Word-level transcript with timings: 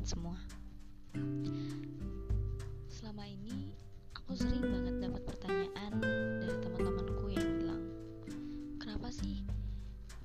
kalian 0.00 0.16
semua. 0.16 0.38
Selama 2.88 3.28
ini 3.28 3.76
aku 4.16 4.32
sering 4.32 4.64
banget 4.64 4.96
dapat 4.96 5.22
pertanyaan 5.28 5.92
dari 6.40 6.56
teman-temanku 6.64 7.26
yang 7.28 7.48
bilang, 7.60 7.82
"Kenapa 8.80 9.12
sih 9.12 9.44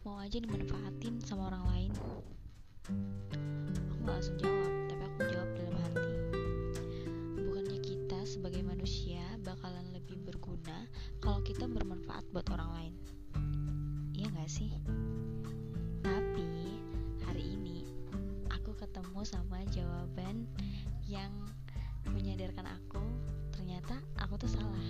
mau 0.07 0.15
aja 0.23 0.39
dimanfaatin 0.39 1.19
sama 1.19 1.51
orang 1.51 1.65
lain?" 1.75 1.91
Aku 3.91 3.99
gak 4.07 4.15
langsung 4.15 4.37
jawab, 4.39 4.71
tapi 4.87 5.03
aku 5.11 5.19
jawab 5.27 5.49
dalam 5.59 5.75
hati. 5.83 6.11
Bukannya 7.43 7.79
kita 7.83 8.19
sebagai 8.23 8.63
manusia 8.63 9.27
bakalan 9.43 9.91
lebih 9.91 10.23
berguna 10.23 10.87
kalau 11.19 11.43
kita 11.43 11.67
bermanfaat 11.67 12.23
buat 12.31 12.47
orang 12.47 12.71
lain? 12.79 12.93
Iya 14.15 14.31
gak 14.39 14.47
sih? 14.47 14.71
ketemu 19.05 19.21
sama 19.21 19.61
jawaban 19.69 20.49
yang 21.05 21.29
menyadarkan 22.09 22.65
aku 22.65 23.05
ternyata 23.53 24.01
aku 24.17 24.33
tuh 24.33 24.49
salah. 24.49 24.87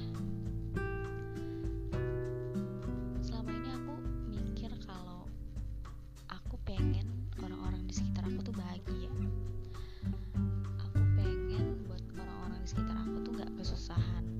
Selama 3.19 3.51
ini 3.51 3.69
aku 3.75 3.93
mikir 4.31 4.71
kalau 4.87 5.27
aku 6.31 6.55
pengen 6.63 7.27
orang-orang 7.43 7.83
di 7.83 7.91
sekitar 7.91 8.23
aku 8.23 8.39
tuh 8.39 8.55
bahagia. 8.55 9.11
Aku 10.79 10.99
pengen 11.19 11.83
buat 11.83 12.03
orang-orang 12.15 12.63
di 12.63 12.69
sekitar 12.71 12.95
aku 12.95 13.19
tuh 13.19 13.35
gak 13.35 13.51
kesusahan. 13.59 14.34